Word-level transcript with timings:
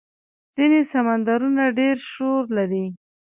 ځینې 0.55 0.79
سمندرونه 0.91 1.63
ډېر 1.79 1.97
شور 2.11 2.43
لري. 2.57 2.85